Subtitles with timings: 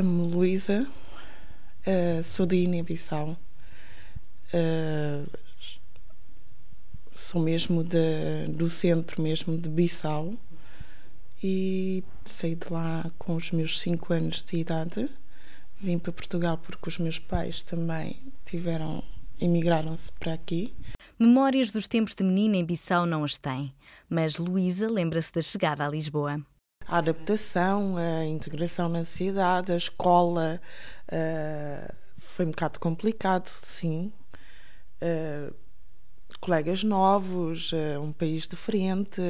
[0.00, 0.88] Chamo-me Luísa,
[1.86, 3.36] uh, sou de Guiné-Bissau.
[4.54, 5.30] Uh,
[7.12, 10.32] sou mesmo de, do centro mesmo de Bissau
[11.44, 15.06] e saí de lá com os meus 5 anos de idade.
[15.78, 19.04] Vim para Portugal porque os meus pais também tiveram,
[19.38, 20.74] emigraram-se para aqui.
[21.18, 23.74] Memórias dos tempos de menina em Bissau não as tem,
[24.08, 26.42] mas Luísa lembra-se da chegada a Lisboa.
[26.90, 30.60] A adaptação, a integração na cidade, a escola,
[31.06, 34.12] uh, foi um bocado complicado, sim.
[35.00, 35.54] Uh,
[36.40, 39.22] colegas novos, uh, um país diferente,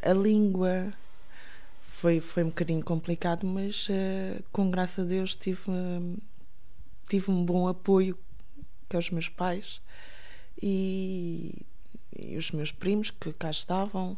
[0.00, 0.92] a língua.
[1.80, 3.88] Foi, foi um bocadinho complicado, mas
[4.52, 5.72] com graça a Deus tive,
[7.08, 8.16] tive um bom apoio,
[8.88, 9.82] que é os meus pais
[10.62, 11.66] e,
[12.16, 14.16] e os meus primos que cá estavam.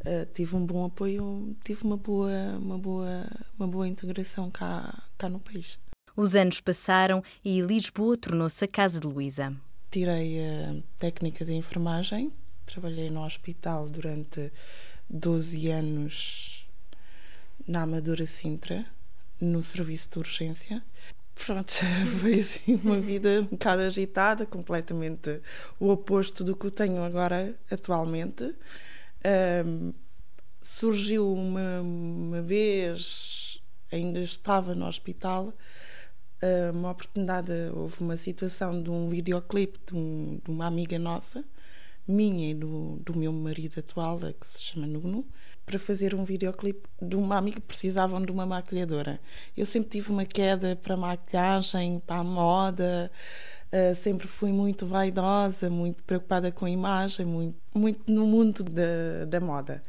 [0.00, 3.26] Uh, tive um bom apoio, tive uma boa, uma boa,
[3.58, 5.78] uma boa integração cá, cá no país.
[6.16, 9.54] Os anos passaram e Lisboa tornou-se a casa de Luísa.
[9.90, 12.32] Tirei a técnica de enfermagem,
[12.66, 14.52] trabalhei no hospital durante
[15.08, 16.66] 12 anos
[17.66, 18.84] na Amadora Sintra,
[19.40, 20.82] no serviço de urgência.
[21.34, 21.72] Pronto,
[22.20, 25.40] foi assim uma vida um bocado agitada, completamente
[25.78, 28.54] o oposto do que eu tenho agora atualmente.
[29.28, 29.92] Um,
[30.62, 33.60] surgiu uma, uma vez,
[33.92, 35.52] ainda estava no hospital,
[36.72, 41.44] uma oportunidade, houve uma situação de um videoclipe de, um, de uma amiga nossa,
[42.06, 45.26] minha e do, do meu marido atual, que se chama Nuno,
[45.66, 49.20] para fazer um videoclipe de uma amiga que precisavam de uma maquilhadora.
[49.56, 53.10] Eu sempre tive uma queda para a maquilhagem, para a moda,
[53.72, 59.24] uh, sempre fui muito vaidosa, muito preocupada com a imagem, muito, muito no mundo da,
[59.26, 59.82] da moda.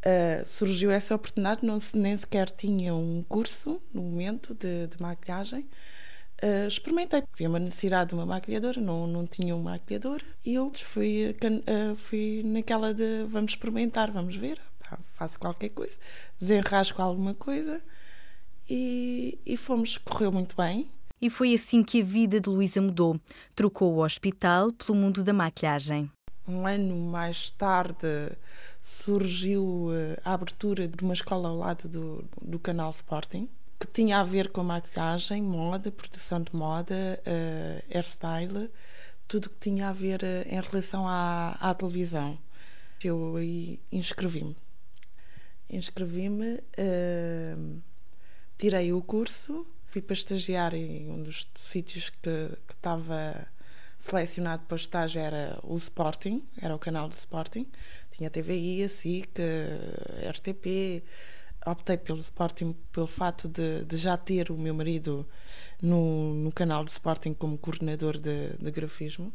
[0.00, 5.66] Uh, surgiu essa oportunidade, não, nem sequer tinha um curso no momento de, de maquilhagem.
[6.42, 10.70] Uh, experimentei, havia uma necessidade de uma maquilhadora, não, não tinha uma maquilhadora, e eu
[10.74, 11.34] fui,
[11.96, 14.60] fui naquela de vamos experimentar, vamos ver
[15.14, 15.96] faço qualquer coisa,
[16.38, 17.82] desenrasco alguma coisa
[18.68, 20.90] e, e fomos, correu muito bem.
[21.24, 23.18] E foi assim que a vida de Luísa mudou.
[23.56, 26.12] Trocou o hospital pelo mundo da maquilhagem.
[26.46, 28.30] Um ano mais tarde
[28.82, 33.48] surgiu eh, a abertura de uma escola ao lado do, do canal Sporting,
[33.80, 38.70] que tinha a ver com maquilhagem, moda, produção de moda, uh, hairstyle,
[39.26, 42.38] tudo que tinha a ver uh, em relação à, à televisão.
[43.02, 43.36] Eu
[43.90, 44.54] inscrevi-me
[45.70, 47.82] inscrevi-me, uh,
[48.58, 53.46] tirei o curso, fui para estagiar em um dos sítios que, que estava
[53.96, 57.64] selecionado para estágio era o Sporting, era o canal do Sporting,
[58.10, 59.40] tinha TVI, a SIC,
[60.30, 61.04] RTP,
[61.64, 65.24] optei pelo Sporting pelo fato de, de já ter o meu marido
[65.80, 69.32] no, no canal do Sporting como coordenador de, de grafismo.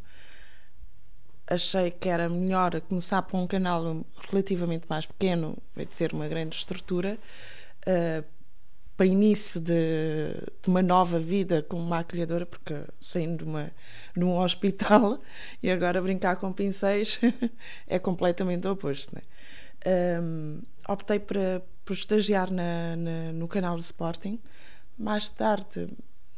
[1.47, 6.57] Achei que era melhor começar por um canal relativamente mais pequeno, vai ser uma grande
[6.57, 7.17] estrutura,
[7.87, 8.38] uh,
[8.99, 13.71] para início de, de, uma nova vida como maquilhadora, porque saindo de, uma,
[14.13, 15.21] de um hospital
[15.63, 17.17] e agora brincar com pincéis
[17.87, 19.15] é completamente o oposto.
[19.15, 19.21] Né?
[20.21, 24.37] Um, optei para, por estagiar na, na, no canal do Sporting.
[24.97, 25.87] Mais tarde,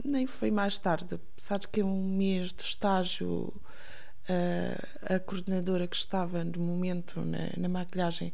[0.06, 3.52] nem foi mais tarde, sabes que é um mês de estágio
[5.10, 8.32] a, a coordenadora que estava no momento na, na maquilhagem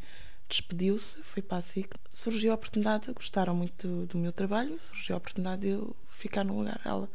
[0.47, 1.93] despediu-se, foi para a SIC.
[2.13, 6.43] Surgiu a oportunidade, gostaram muito do, do, meu trabalho, surgiu a oportunidade de eu ficar
[6.43, 7.09] no lugar dela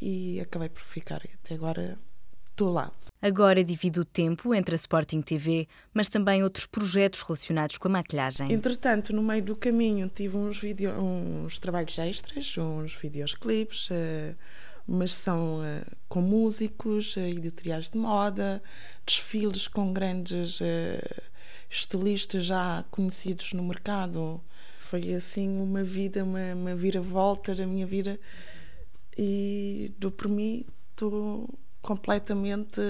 [0.00, 1.22] e acabei por ficar.
[1.42, 1.98] Até agora
[2.46, 2.90] estou lá.
[3.20, 7.90] Agora divido o tempo entre a Sporting TV, mas também outros projetos relacionados com a
[7.90, 8.52] maquilhagem.
[8.52, 13.90] Entretanto, no meio do caminho, tive uns, video, uns trabalhos extras, uns videoclipes.
[13.90, 14.36] Uh,
[14.90, 18.62] mas são uh, com músicos, uh, editoriais de moda,
[19.04, 20.60] desfiles com grandes
[21.68, 24.40] estilistas já conhecidos no mercado.
[24.78, 28.18] Foi assim uma vida, uma, uma vira-volta da minha vida
[29.16, 31.48] e do por mim estou
[31.82, 32.80] completamente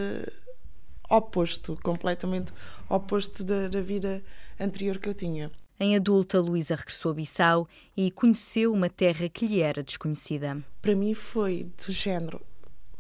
[1.09, 2.53] oposto, completamente
[2.89, 4.23] oposto da, da vida
[4.61, 5.51] anterior que eu tinha.
[5.81, 10.63] Em adulta, Luísa regressou a Bissau e conheceu uma terra que lhe era desconhecida.
[10.83, 12.41] Para mim foi do género,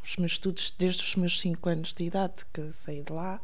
[0.02, 3.40] os meus estudos desde os meus 5 anos de idade, que saí de lá.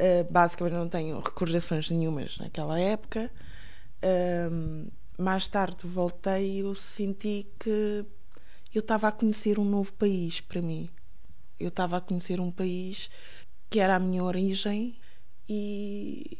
[0.00, 3.30] Uh, basicamente não tenho recordações nenhumas naquela época.
[4.02, 8.04] Uh, mais tarde voltei e eu senti que
[8.74, 10.88] eu estava a conhecer um novo país para mim.
[11.60, 13.10] Eu estava a conhecer um país
[13.70, 14.96] que era a minha origem
[15.48, 16.38] e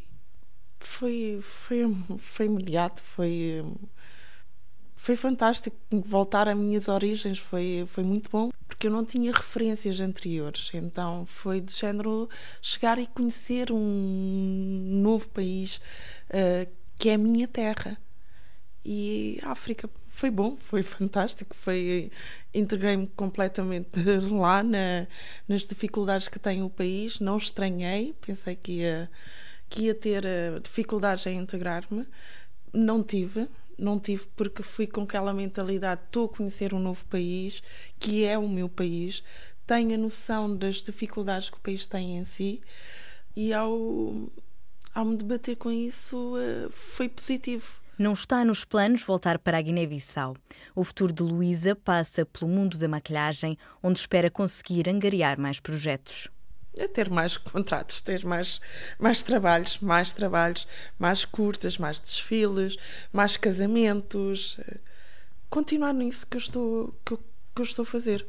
[0.81, 3.65] foi, foi, foi imediato, foi,
[4.97, 8.51] foi fantástico voltar às minhas origens, foi, foi muito bom,
[8.83, 12.29] porque eu não tinha referências anteriores, então foi de género
[12.61, 15.77] chegar e conhecer um novo país
[16.31, 16.69] uh,
[16.99, 17.97] que é a minha terra.
[18.85, 22.11] E a África foi bom, foi fantástico, foi
[22.53, 23.91] integrei-me completamente
[24.33, 25.07] lá na,
[25.47, 29.09] nas dificuldades que tem o país, não estranhei, pensei que ia,
[29.69, 32.05] que ia ter uh, dificuldades em integrar-me,
[32.75, 33.47] não tive,
[33.79, 37.63] não tive porque fui com aquela mentalidade: estou a conhecer um novo país,
[37.99, 39.23] que é o meu país,
[39.67, 42.61] tenho a noção das dificuldades que o país tem em si,
[43.35, 44.31] e ao,
[44.95, 47.81] ao me debater com isso, eh, foi positivo.
[47.99, 50.37] Não está nos planos voltar para a Guiné-Bissau.
[50.75, 56.29] O futuro de Luísa passa pelo mundo da maquilhagem, onde espera conseguir angariar mais projetos
[56.77, 58.61] é ter mais contratos, ter mais,
[58.99, 60.67] mais trabalhos, mais trabalhos,
[60.99, 62.77] mais curtas, mais desfiles,
[63.13, 64.59] mais casamentos.
[65.51, 67.19] Continuar nisso que eu estou, que eu,
[67.55, 68.27] que eu estou a fazer.